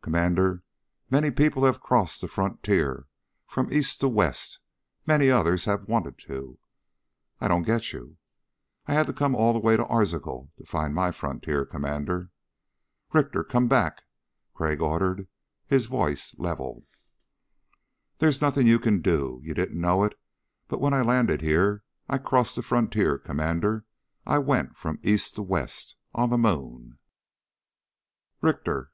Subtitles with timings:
[0.00, 0.62] "Commander,
[1.10, 3.08] many people have crossed the frontier
[3.46, 4.58] from East to West.
[5.06, 6.58] Many others have wanted to."
[7.42, 8.16] "I don't get you."
[8.86, 12.30] "I had to come all the way to Arzachel to find my frontier, Commander."
[13.12, 14.04] "Richter, come back,"
[14.54, 15.28] Crag ordered,
[15.66, 16.86] his voice level.
[18.16, 19.42] "There's nothing you can do.
[19.44, 20.18] You didn't know it
[20.68, 23.84] but when I landed here I crossed the frontier, Commander.
[24.24, 26.96] I went from East to West, on the moon."
[28.40, 28.92] "Richter...?"